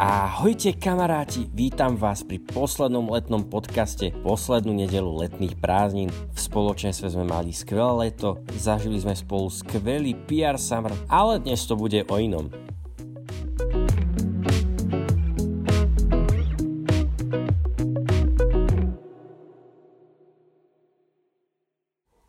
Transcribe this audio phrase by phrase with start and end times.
[0.00, 6.08] Ahojte kamaráti, vítam vás pri poslednom letnom podcaste, poslednú nedelu letných prázdnin.
[6.08, 11.76] V spoločenstve sme mali skvelé leto, zažili sme spolu skvelý PR summer, ale dnes to
[11.76, 12.48] bude o inom.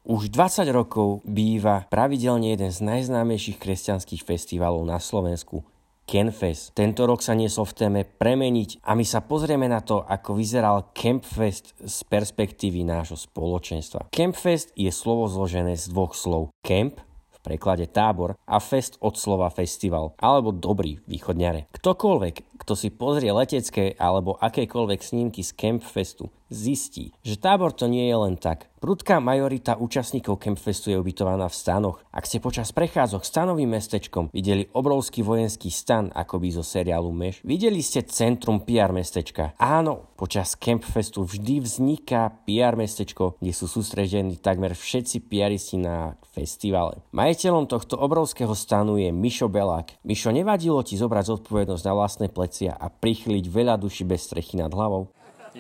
[0.03, 5.63] Už 20 rokov býva pravidelne jeden z najznámejších kresťanských festivalov na Slovensku,
[6.05, 6.75] Kenfest.
[6.75, 10.91] Tento rok sa niesol v téme premeniť a my sa pozrieme na to, ako vyzeral
[10.91, 14.11] Campfest z perspektívy nášho spoločenstva.
[14.11, 16.51] Campfest je slovo zložené z dvoch slov.
[16.65, 16.99] Camp
[17.31, 21.73] v preklade tábor a fest od slova festival alebo dobrý východňare.
[21.73, 28.11] Ktokoľvek, kto si pozrie letecké alebo akékoľvek snímky z Campfestu, zistí, že tábor to nie
[28.11, 28.67] je len tak.
[28.81, 32.01] Prudká majorita účastníkov Campfestu je ubytovaná v stanoch.
[32.09, 37.45] Ak ste počas prechádzok stanovým mestečkom videli obrovský vojenský stan, ako by zo seriálu Meš,
[37.45, 39.53] videli ste centrum PR mestečka.
[39.61, 47.05] Áno, počas Campfestu vždy vzniká PR mestečko, kde sú sústredení takmer všetci PRisti na festivale.
[47.13, 50.01] Majiteľom tohto obrovského stanu je Mišo Belák.
[50.01, 54.73] Mišo, nevadilo ti zobrať zodpovednosť na vlastné plecia a prichyliť veľa duši bez strechy nad
[54.73, 55.13] hlavou?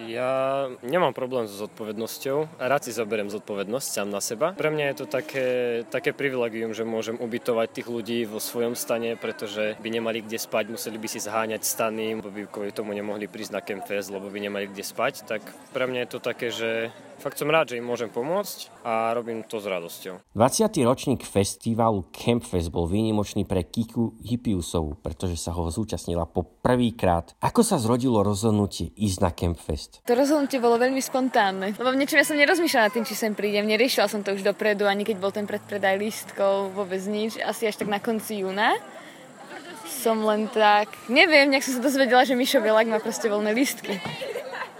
[0.09, 4.53] Ja nemám problém so zodpovednosťou rád si zoberiem zodpovednosť sám na seba.
[4.53, 5.47] Pre mňa je to také,
[5.89, 10.71] také privilegium, že môžem ubytovať tých ľudí vo svojom stane, pretože by nemali kde spať,
[10.71, 14.69] museli by si zháňať stany, by kvôli tomu nemohli prísť na Campfest, lebo by nemali
[14.69, 15.27] kde spať.
[15.27, 15.41] Tak
[15.75, 16.89] pre mňa je to také, že
[17.21, 20.33] fakt som rád, že im môžem pomôcť a robím to s radosťou.
[20.33, 20.73] 20.
[20.81, 27.37] ročník festivalu Campfest bol výnimočný pre Kiku Hippiusovu, pretože sa ho zúčastnila po prvýkrát.
[27.37, 30.01] Ako sa zrodilo rozhodnutie ísť na Campfest?
[30.09, 33.69] To rozhodnutie bolo veľmi spontánne, lebo v niečom ja som nerozmýšľala tým, či sem prídem,
[33.69, 37.77] neriešila som to už dopredu, ani keď bol ten predpredaj lístkov, vôbec nič, asi až
[37.77, 38.73] tak na konci júna
[39.91, 44.01] som len tak, neviem, nejak som sa dozvedela, že Mišo Bielak má proste voľné lístky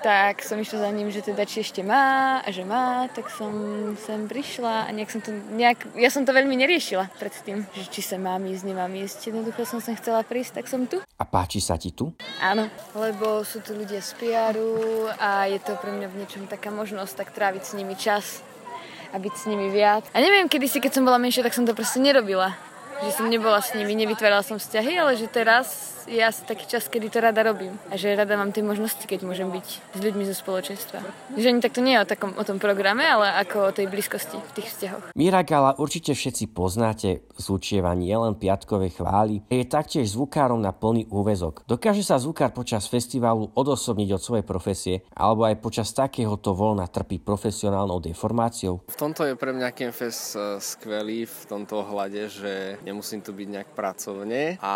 [0.01, 3.53] tak som išla za ním, že teda či ešte má a že má, tak som
[4.01, 8.01] sem prišla a nejak som to, nejak, ja som to veľmi neriešila predtým, že či
[8.01, 9.29] sa mám ísť, nemám ísť.
[9.29, 10.97] Jednoducho som sem chcela prísť, tak som tu.
[11.05, 12.09] A páči sa ti tu?
[12.41, 12.65] Áno,
[12.97, 17.13] lebo sú tu ľudia z PR-u a je to pre mňa v niečom taká možnosť
[17.21, 18.41] tak tráviť s nimi čas
[19.13, 20.09] a byť s nimi viac.
[20.11, 22.57] A neviem, kedy si, keď som bola menšia, tak som to proste nerobila
[23.01, 26.87] že som nebola s nimi, nevytvárala som vzťahy, ale že teraz je asi taký čas,
[26.87, 27.75] kedy to rada robím.
[27.91, 30.99] A že rada mám tie možnosti, keď môžem byť s ľuďmi zo spoločenstva.
[31.35, 34.37] Že ani takto nie je o, takom, o tom programe, ale ako o tej blízkosti
[34.37, 35.05] v tých vzťahoch.
[35.17, 41.09] Mira Gala určite všetci poznáte, zúčieva nie len piatkové chvály, je taktiež zvukárom na plný
[41.09, 41.65] úvezok.
[41.65, 47.19] Dokáže sa zvukár počas festivalu odosobniť od svojej profesie, alebo aj počas takéhoto voľna trpí
[47.21, 48.85] profesionálnou deformáciou?
[48.89, 52.53] V tomto je pre mňa Campfest eh, skvelý v tomto ohľade, že
[52.85, 54.73] nemusím tu byť nejak pracovne a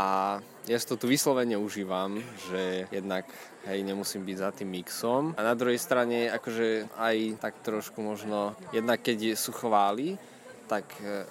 [0.65, 2.17] ja si to tu vyslovene užívam,
[2.49, 3.29] že jednak
[3.69, 5.37] hej, nemusím byť za tým mixom.
[5.37, 10.17] A na druhej strane, akože aj tak trošku možno, jednak keď sú chváli,
[10.65, 11.25] tak eh,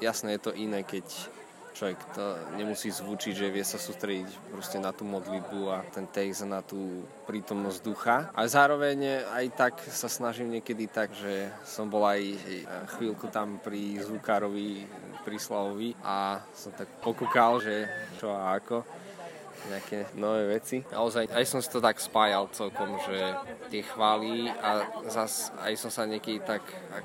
[0.00, 1.04] jasné je to iné, keď
[1.78, 2.24] človek to
[2.58, 7.06] nemusí zvučiť, že vie sa sústrediť proste na tú modlitbu a ten text na tú
[7.30, 8.16] prítomnosť ducha.
[8.34, 12.34] A zároveň aj tak sa snažím niekedy tak, že som bol aj
[12.98, 14.90] chvíľku tam pri zvukárovi,
[15.22, 17.86] pri Slavovi a som tak pokúkal, že
[18.18, 18.82] čo a ako
[19.66, 20.86] nejaké nové veci.
[20.94, 23.18] Naozaj aj som si to tak spájal celkom, že
[23.68, 26.62] tie chvály a zas aj som sa niekedy tak,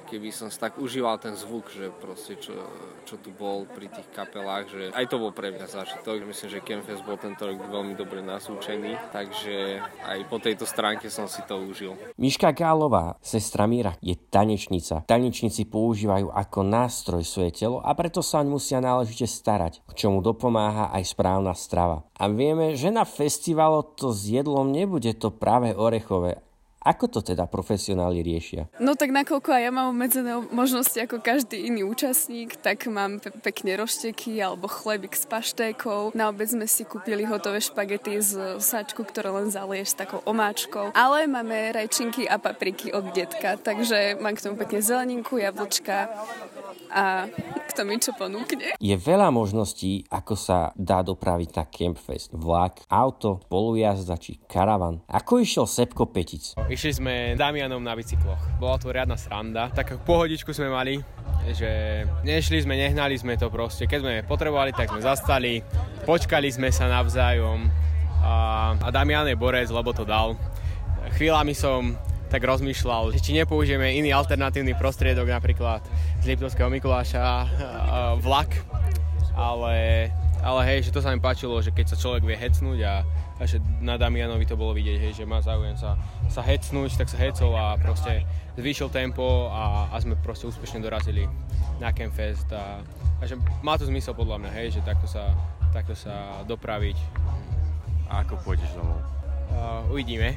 [0.07, 2.53] keby som si tak užíval ten zvuk, že proste čo,
[3.03, 6.23] čo tu bol pri tých kapelách, že aj to bol pre mňa zážitok.
[6.29, 11.25] Myslím, že Campfest bol tento rok veľmi dobre nasúčený, takže aj po tejto stránke som
[11.25, 11.97] si to užil.
[12.19, 15.03] Miška Gálová, sestra Míra, je tanečnica.
[15.07, 20.91] Tanečníci používajú ako nástroj svoje telo a preto sa musia náležite starať, k čomu dopomáha
[20.93, 22.05] aj správna strava.
[22.13, 26.43] A vieme, že na festivalo to s jedlom nebude to práve orechové.
[26.83, 28.67] Ako to teda profesionáli riešia?
[28.75, 33.31] No tak nakoľko aj ja mám obmedzené možnosti ako každý iný účastník, tak mám pe-
[33.31, 36.11] pekne rošteky alebo chlebík s paštékou.
[36.11, 40.91] Na obed sme si kúpili hotové špagety z sačku, ktoré len zalieš s takou omáčkou.
[40.91, 46.11] Ale máme rajčinky a papriky od detka, takže mám k tomu pekne zeleninku, jablčka,
[46.91, 47.27] a
[47.73, 48.77] kto mi čo ponúkne.
[48.77, 52.29] Je veľa možností, ako sa dá dopraviť na Campfest.
[52.35, 55.01] Vlak, auto, polujazda či karavan.
[55.09, 56.53] Ako išiel Sepko Petic?
[56.69, 58.61] Išli sme Damianom na bicykloch.
[58.61, 59.73] Bola to riadna sranda.
[59.73, 61.01] Tak pohodičku sme mali,
[61.49, 63.89] že nešli sme, nehnali sme to proste.
[63.89, 65.65] Keď sme potrebovali, tak sme zastali,
[66.05, 67.67] počkali sme sa navzájom
[68.23, 68.33] a,
[68.79, 70.37] a Damian je borec, lebo to dal.
[71.19, 71.97] Chvíľami som
[72.33, 75.85] tak rozmýšľal, či nepoužijeme iný alternatívny prostriedok, napríklad
[76.25, 77.45] z Liptovského Mikuláša
[78.25, 78.57] vlak,
[79.37, 80.09] ale
[80.43, 83.07] ale hej, že to sa mi páčilo, že keď sa človek vie hecnúť a,
[83.39, 85.95] a že na Damianovi to bolo vidieť, hej, že má záujem sa,
[86.27, 88.27] sa hecnúť, tak sa hecol a proste
[88.59, 91.31] zvýšil tempo a, a sme proste úspešne dorazili
[91.79, 95.31] na Campfest a, a že má to zmysel podľa mňa, hej, že takto sa,
[95.71, 96.99] takto sa dopraviť.
[98.11, 98.99] A ako pôjdeš domov?
[99.53, 100.35] Uh, uvidíme.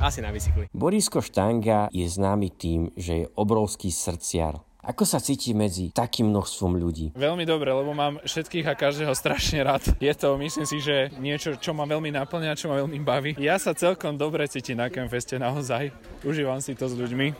[0.00, 0.66] Asi na bicykli.
[0.72, 4.58] Borisko Štanga je známy tým, že je obrovský srdciar.
[4.84, 7.16] Ako sa cíti medzi takým množstvom ľudí?
[7.16, 9.80] Veľmi dobre, lebo mám všetkých a každého strašne rád.
[9.96, 13.32] Je to, myslím si, že niečo, čo ma veľmi naplňa, čo ma veľmi baví.
[13.40, 15.88] Ja sa celkom dobre cítim na Campfeste naozaj.
[16.20, 17.32] Užívam si to s ľuďmi.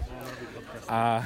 [0.88, 1.20] A,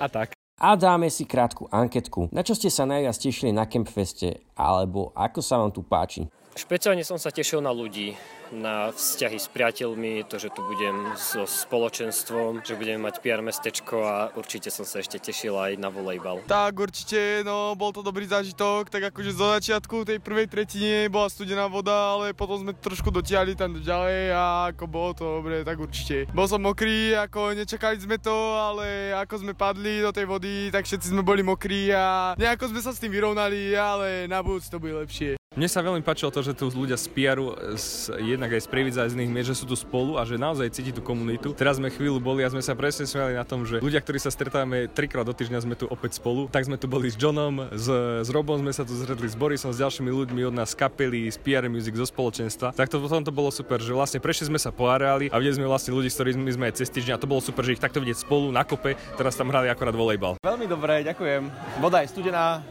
[0.00, 0.32] a tak.
[0.56, 2.32] A dáme si krátku anketku.
[2.32, 4.40] Na čo ste sa najviac tešili na Campfeste?
[4.56, 6.24] Alebo ako sa vám tu páči?
[6.52, 8.12] Špeciálne som sa tešil na ľudí,
[8.52, 13.96] na vzťahy s priateľmi, to, že tu budem so spoločenstvom, že budeme mať PR mestečko
[14.04, 16.44] a určite som sa ešte tešil aj na volejbal.
[16.44, 21.32] Tak určite, no bol to dobrý zážitok, tak akože zo začiatku tej prvej tretine bola
[21.32, 25.80] studená voda, ale potom sme trošku dotiahli tam ďalej a ako bolo to dobre, tak
[25.80, 26.28] určite.
[26.36, 30.84] Bol som mokrý, ako nečakali sme to, ale ako sme padli do tej vody, tak
[30.84, 34.76] všetci sme boli mokrí a nejako sme sa s tým vyrovnali, ale na budúci to
[34.76, 35.41] bude lepšie.
[35.52, 39.04] Mne sa veľmi páčilo to, že tu ľudia z PR-u, z, jednak aj z Prividza,
[39.04, 41.52] z iných miest, že sú tu spolu a že naozaj cíti tú komunitu.
[41.52, 44.32] Teraz sme chvíľu boli a sme sa presne smiali na tom, že ľudia, ktorí sa
[44.32, 46.48] stretávame trikrát do týždňa, sme tu opäť spolu.
[46.48, 47.84] Tak sme tu boli s Johnom, s,
[48.24, 51.36] s Robom sme sa tu zredli s Borisom, s ďalšími ľuďmi od nás kapely, z
[51.44, 52.72] PR Music, zo spoločenstva.
[52.72, 55.60] Tak to potom to bolo super, že vlastne prešli sme sa po areáli a videli
[55.60, 57.82] sme vlastne ľudí, s ktorými sme aj cez týždeň a to bolo super, že ich
[57.84, 58.96] takto vidieť spolu na kope.
[59.20, 60.40] Teraz tam hrali akorát volejbal.
[60.40, 61.52] Veľmi dobre, ďakujem.
[61.76, 62.64] Voda je studená,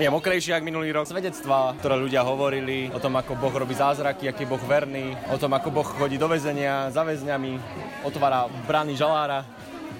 [0.00, 1.04] je mokrejší ako minulý rok.
[1.04, 5.36] Svedectva, ktoré ľudia hovorili o tom, ako Boh robí zázraky, aký je Boh verný, o
[5.36, 7.60] tom, ako Boh chodí do väzenia za väzňami,
[8.08, 9.44] otvára brány žalára.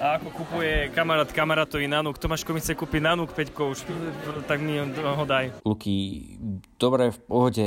[0.01, 2.17] A ako kupuje kamarát kamarátovi nanúk.
[2.17, 3.85] Tomáš chce kúpiť nanúk 5 už,
[4.49, 5.61] tak mi ho daj.
[5.61, 6.25] Luky,
[6.81, 7.67] dobre, v pohode.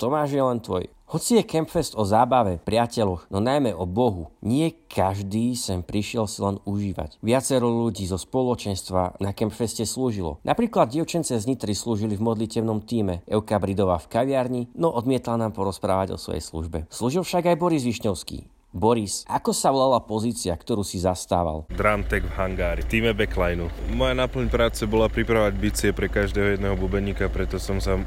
[0.00, 0.88] Tomáš je len tvoj.
[1.14, 6.42] Hoci je Campfest o zábave, priateľoch, no najmä o Bohu, nie každý sem prišiel si
[6.42, 7.22] len užívať.
[7.22, 10.42] Viacero ľudí zo spoločenstva na Campfeste slúžilo.
[10.42, 15.54] Napríklad dievčence z Nitry slúžili v modlitevnom týme, Euka Bridová v kaviarni, no odmietla nám
[15.54, 16.90] porozprávať o svojej službe.
[16.90, 21.62] Slúžil však aj Boris Višňovský, Boris, ako sa volala pozícia, ktorú si zastával?
[21.70, 23.70] Drumtek v hangári, týme backlineu.
[23.94, 28.02] Moja náplň práce bola pripravať bicie pre každého jedného bubeníka, preto som sa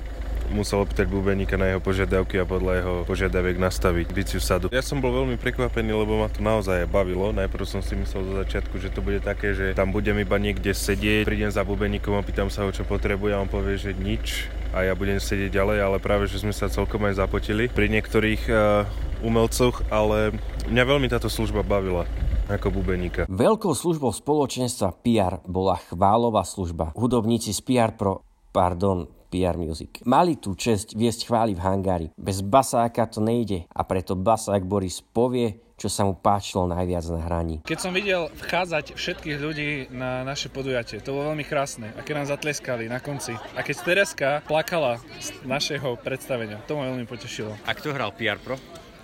[0.52, 4.68] musel opýtať bubeníka na jeho požiadavky a podľa jeho požiadaviek nastaviť biciu sadu.
[4.72, 7.36] Ja som bol veľmi prekvapený, lebo ma to naozaj bavilo.
[7.36, 10.72] Najprv som si myslel zo začiatku, že to bude také, že tam budem iba niekde
[10.72, 14.50] sedieť, prídem za bubeníkom a pýtam sa ho, čo potrebuje a on povie, že nič
[14.76, 18.42] a ja budem sedieť ďalej, ale práve, že sme sa celkom aj zapotili pri niektorých
[18.52, 18.84] uh,
[19.24, 20.36] umelcoch, ale
[20.68, 22.04] mňa veľmi táto služba bavila
[22.48, 23.28] ako bubeníka.
[23.28, 26.96] Veľkou službou spoločenstva PR bola chválová služba.
[26.96, 28.24] Hudobníci z PR Pro,
[28.56, 30.02] pardon, PR Music.
[30.08, 32.08] Mali tú čest viesť chváli v hangári.
[32.16, 37.22] Bez basáka to nejde a preto basák Boris povie, čo sa mu páčilo najviac na
[37.22, 37.56] hraní.
[37.62, 41.94] Keď som videl vchádzať všetkých ľudí na naše podujatie, to bolo veľmi krásne.
[41.94, 43.38] A keď nám zatleskali na konci.
[43.54, 47.54] A keď Tereska plakala z našeho predstavenia, to ma veľmi potešilo.
[47.70, 48.58] A kto hral PR Pro?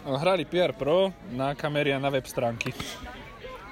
[0.03, 2.73] Hrali PR Pro na kamery a na web stránky.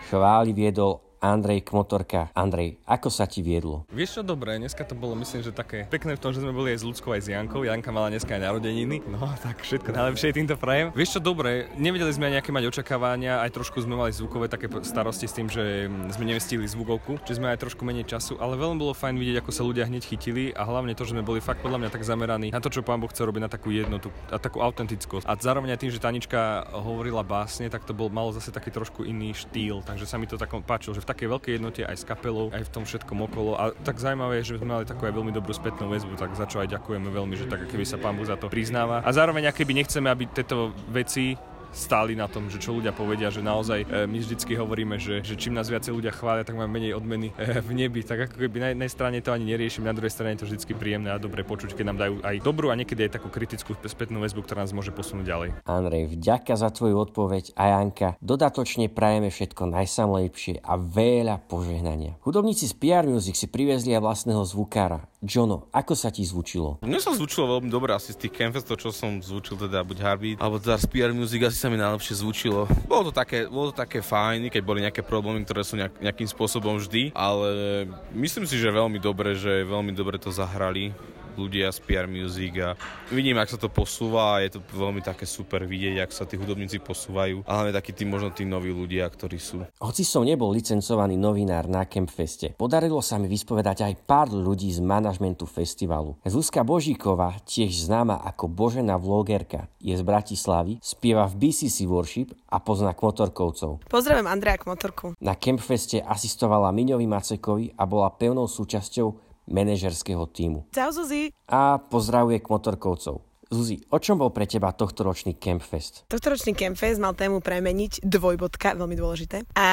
[0.07, 2.33] Chváli viedol Andrej Kmotorka.
[2.33, 3.85] Andrej, ako sa ti viedlo?
[3.93, 6.73] Vieš čo, dobre, dneska to bolo myslím, že také pekné v tom, že sme boli
[6.73, 7.61] aj s ľudskou aj s Jankou.
[7.61, 9.05] Janka mala dneska aj narodeniny.
[9.05, 10.89] No tak všetko najlepšie týmto prajem.
[10.97, 14.65] Vieš čo, dobre, nevedeli sme aj nejaké mať očakávania, aj trošku sme mali zvukové také
[14.81, 18.81] starosti s tým, že sme nevestili zvukovku, že sme aj trošku menej času, ale veľmi
[18.81, 21.61] bolo fajn vidieť, ako sa ľudia hneď chytili a hlavne to, že sme boli fakt
[21.61, 24.41] podľa mňa tak zameraní na to, čo pán Boh chce robiť na takú jednotu a
[24.41, 25.29] takú autentickosť.
[25.29, 29.05] A zároveň aj tým, že Tanička hovorila básne, tak to bol malo zase taký trošku
[29.05, 32.03] iný štýl, takže sa mi to tak páčilo, že v takej veľkej jednote aj s
[32.07, 33.59] kapelou, aj v tom všetkom okolo.
[33.59, 36.47] A tak zaujímavé je, že sme mali takú aj veľmi dobrú spätnú väzbu, tak za
[36.47, 39.03] čo aj ďakujeme veľmi, že tak keby sa pán Boh za to priznáva.
[39.03, 41.35] A zároveň, keby nechceme, aby tieto veci
[41.71, 45.39] stáli na tom, že čo ľudia povedia, že naozaj e, my vždycky hovoríme, že, že
[45.39, 48.03] čím nás viacej ľudia chvália, tak máme menej odmeny e, v nebi.
[48.03, 50.75] Tak ako keby na jednej strane to ani neriešim, na druhej strane je to vždycky
[50.75, 54.19] príjemné a dobre počuť, keď nám dajú aj dobrú a niekedy aj takú kritickú spätnú
[54.21, 55.49] väzbu, ktorá nás môže posunúť ďalej.
[55.65, 62.19] Andrej, vďaka za tvoju odpoveď a Janka, dodatočne prajeme všetko najsamlepšie a veľa požehnania.
[62.21, 66.81] Hudobníci z PR Music si priviezli aj vlastného zvukára, Jono, ako sa ti zvučilo?
[66.81, 70.37] Mne sa zvučilo veľmi dobre, asi z tých Campfestov, čo som zvučil, teda buď Heartbeat,
[70.41, 72.65] alebo teda z PR Music, asi sa mi najlepšie zvučilo.
[72.89, 76.25] Bolo to také, bolo to také fajn, keď boli nejaké problémy, ktoré sú nejak, nejakým
[76.25, 77.85] spôsobom vždy, ale
[78.17, 80.89] myslím si, že veľmi dobre, že veľmi dobre to zahrali
[81.35, 82.75] ľudia z PR Music a
[83.11, 86.35] vidím, ak sa to posúva a je to veľmi také super vidieť, ak sa tí
[86.35, 87.43] hudobníci posúvajú.
[87.47, 89.63] A hlavne takí tí možno tí noví ľudia, ktorí sú.
[89.79, 94.79] Hoci som nebol licencovaný novinár na Campfeste, podarilo sa mi vyspovedať aj pár ľudí z
[94.83, 96.17] manažmentu festivalu.
[96.27, 102.61] Zuzka Božíková, tiež známa ako Božena vlogerka, je z Bratislavy, spieva v BCC Worship a
[102.61, 103.87] pozná kmotorkovcov.
[103.89, 105.17] Pozdravujem Andreja Kmotorku.
[105.19, 110.65] Na Campfeste asistovala Miňovi Macekovi a bola pevnou súčasťou manažerského týmu.
[110.71, 111.35] Čau Zuzi.
[111.51, 113.21] A pozdravuje kmotorkovcov.
[113.51, 116.07] Zuzi, o čom bol pre teba tohtoročný Campfest?
[116.07, 119.43] Tohtoročný Campfest mal tému premeniť dvojbodka, veľmi dôležité.
[119.59, 119.67] A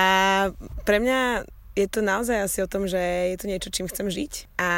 [0.83, 1.47] pre mňa
[1.79, 4.59] je to naozaj asi o tom, že je to niečo, čím chcem žiť.
[4.59, 4.71] A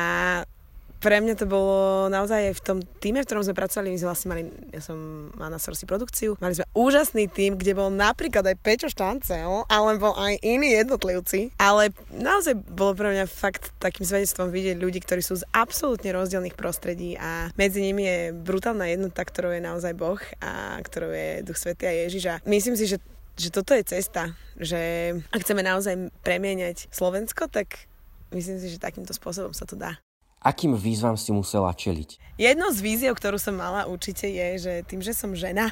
[1.00, 4.28] pre mňa to bolo naozaj v tom týme, v ktorom sme pracovali, my sme vlastne
[4.28, 4.96] mali, ja som
[5.32, 9.90] mala na starosti produkciu, mali sme úžasný tým, kde bol napríklad aj Pečo Štancel, ale
[9.96, 15.24] bol aj iní jednotlivci, ale naozaj bolo pre mňa fakt takým svedectvom vidieť ľudí, ktorí
[15.24, 20.20] sú z absolútne rozdielných prostredí a medzi nimi je brutálna jednota, ktorou je naozaj Boh
[20.44, 23.00] a ktorou je Duch Svetý a Ježiš a myslím si, že
[23.40, 27.88] že toto je cesta, že ak chceme naozaj premieňať Slovensko, tak
[28.36, 29.96] myslím si, že takýmto spôsobom sa to dá.
[30.40, 32.40] Akým výzvam si musela čeliť?
[32.40, 35.68] Jedno z víziev, ktorú som mala určite je, že tým, že som žena,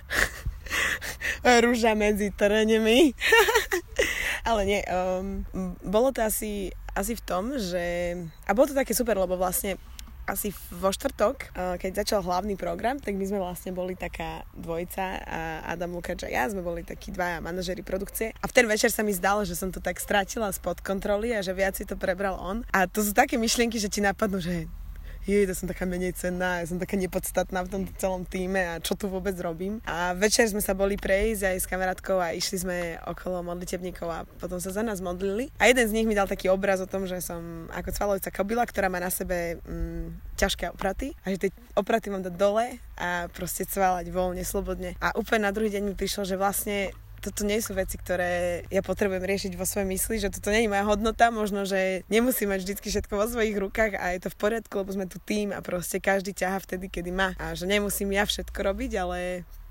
[1.64, 3.16] rúža medzi terénemi.
[4.48, 5.44] Ale nie, um,
[5.80, 8.12] bolo to asi, asi v tom, že...
[8.44, 9.80] A bolo to také super, lebo vlastne
[10.28, 15.40] asi vo štvrtok, keď začal hlavný program, tak my sme vlastne boli taká dvojica a
[15.72, 18.36] Adam Lukáč a ja sme boli takí dvaja manažeri produkcie.
[18.38, 21.40] A v ten večer sa mi zdalo, že som to tak strátila spod kontroly a
[21.40, 22.60] že viac si to prebral on.
[22.76, 24.68] A to sú také myšlienky, že ti napadnú, že
[25.28, 28.74] jej, to som taká menej cenná, ja som taká nepodstatná v tom celom týme a
[28.80, 29.84] čo tu vôbec robím.
[29.84, 34.24] A večer sme sa boli prejsť aj s kamarátkou a išli sme okolo modlitebníkov a
[34.40, 35.52] potom sa za nás modlili.
[35.60, 38.64] A jeden z nich mi dal taký obraz o tom, že som ako cvalovca kobila,
[38.64, 43.28] ktorá má na sebe mm, ťažké opraty a že tie opraty mám dať dole a
[43.30, 44.96] proste cvalať voľne, slobodne.
[45.04, 48.80] A úplne na druhý deň mi prišlo, že vlastne toto nie sú veci, ktoré ja
[48.80, 52.64] potrebujem riešiť vo svojej mysli, že toto nie je moja hodnota, možno, že nemusím mať
[52.64, 55.58] vždy všetko vo svojich rukách a je to v poriadku, lebo sme tu tým a
[55.60, 57.34] proste každý ťaha vtedy, kedy má.
[57.42, 59.18] A že nemusím ja všetko robiť, ale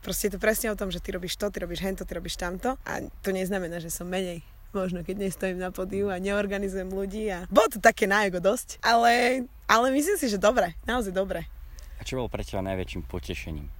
[0.03, 2.39] proste je to presne o tom, že ty robíš to, ty robíš hento, ty robíš
[2.39, 4.43] tamto a to neznamená, že som menej
[4.75, 8.83] možno keď nestojím na podiu a neorganizujem ľudí a bolo to také na ego dosť,
[8.83, 11.47] ale, ale myslím si, že dobre, naozaj dobre.
[11.97, 13.76] A čo bolo pre teba najväčším potešením?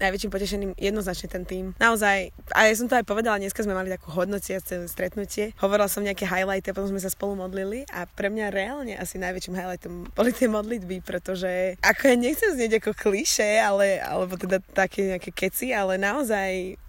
[0.00, 1.64] Najväčším potešením jednoznačne ten tým.
[1.76, 5.52] Naozaj, a ja som to aj povedala, dneska sme mali takú hodnotiace stretnutie.
[5.60, 9.54] Hovorila som nejaké highlighty, potom sme sa spolu modlili a pre mňa reálne asi najväčším
[9.54, 15.14] highlightom boli tie modlitby, pretože ako ja nechcem znieť ako kliše, ale, alebo teda také
[15.14, 16.80] nejaké keci, ale naozaj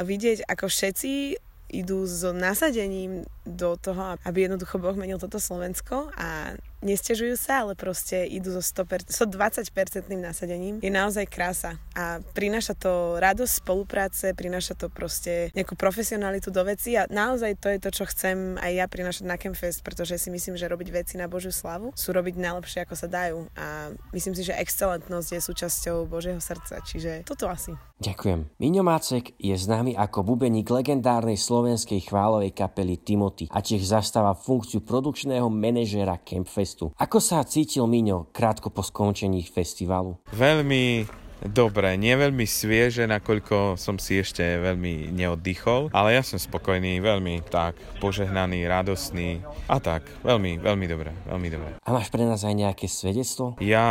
[0.00, 1.40] vidieť, ako všetci
[1.72, 7.72] idú s nasadením do toho, aby jednoducho Boh menil toto Slovensko a nestežujú sa, ale
[7.74, 10.78] proste idú so 100%, 120% nasadením.
[10.84, 16.94] Je naozaj krása a prináša to radosť spolupráce, prináša to proste nejakú profesionalitu do veci
[16.94, 20.54] a naozaj to je to, čo chcem aj ja prinášať na Campfest, pretože si myslím,
[20.60, 24.42] že robiť veci na Božiu slavu sú robiť najlepšie, ako sa dajú a myslím si,
[24.44, 27.72] že excelentnosť je súčasťou Božieho srdca, čiže toto asi.
[27.96, 28.60] Ďakujem.
[28.60, 33.00] Miňo Mácek je známy ako bubeník legendárnej slovenskej chválovej kapely
[33.36, 36.96] Timothy a tiež zastáva funkciu produkčného manažéra Campfestu.
[36.96, 40.16] Ako sa cítil Miňo krátko po skončení festivalu?
[40.32, 41.04] Veľmi
[41.44, 47.44] dobre, nie veľmi svieže, nakoľko som si ešte veľmi neoddychol, ale ja som spokojný, veľmi
[47.48, 51.70] tak požehnaný, radostný a tak, veľmi, veľmi dobre, veľmi dobre.
[51.82, 53.58] A máš pre nás aj nejaké svedectvo?
[53.60, 53.86] Ja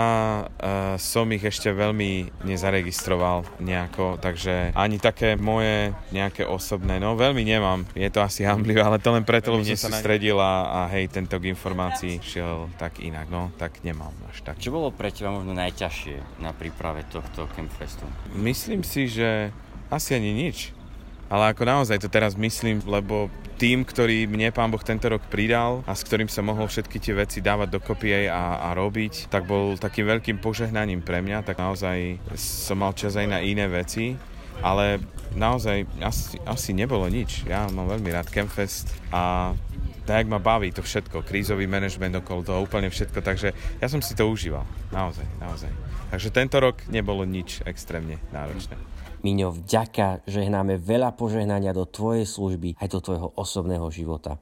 [0.46, 7.44] uh, som ich ešte veľmi nezaregistroval nejako, takže ani také moje nejaké osobné, no veľmi
[7.44, 10.94] nemám, je to asi hamblivé, ale to len preto, lebo som sa stredil a, a
[10.96, 14.56] hej, tento k informácií šiel tak inak, no tak nemám až tak.
[14.62, 18.08] Čo bolo pre teba možno najťažšie na príprave tohto tohto Campfestu?
[18.32, 19.52] Myslím si, že
[19.92, 20.72] asi ani nič.
[21.28, 25.82] Ale ako naozaj to teraz myslím, lebo tým, ktorý mne pán Boh tento rok pridal
[25.90, 29.80] a s ktorým som mohol všetky tie veci dávať dokopy a, a robiť, tak bol
[29.80, 34.14] takým veľkým požehnaním pre mňa, tak naozaj som mal čas aj na iné veci,
[34.62, 35.02] ale
[35.34, 37.48] naozaj asi, asi nebolo nič.
[37.48, 39.56] Ja mám veľmi rád Campfest a
[40.06, 44.14] tak ma baví to všetko, krízový manažment okolo toho, úplne všetko, takže ja som si
[44.14, 45.74] to užíval, naozaj, naozaj.
[46.14, 48.78] Takže tento rok nebolo nič extrémne náročné.
[49.26, 54.38] Miňo, vďaka, že hnáme veľa požehnania do tvojej služby aj do tvojho osobného života.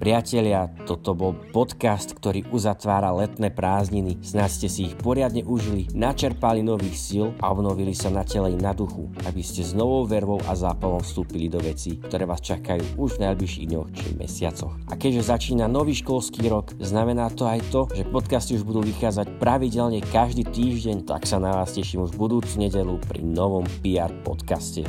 [0.00, 4.16] Priatelia, toto bol podcast, ktorý uzatvára letné prázdniny.
[4.24, 8.56] Snáď ste si ich poriadne užili, načerpali nových síl a obnovili sa na tele i
[8.56, 12.96] na duchu, aby ste s novou vervou a zápalom vstúpili do vecí, ktoré vás čakajú
[12.96, 14.72] už v najbližších dňoch či mesiacoch.
[14.88, 19.36] A keďže začína nový školský rok, znamená to aj to, že podcasty už budú vychádzať
[19.36, 24.88] pravidelne každý týždeň, tak sa na vás teším už budúcu nedelu pri novom PR podcaste.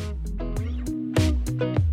[1.61, 1.90] thank you